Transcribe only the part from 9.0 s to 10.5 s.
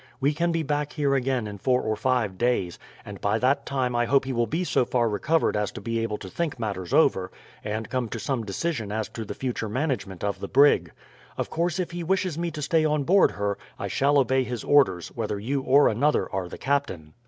to the future management of the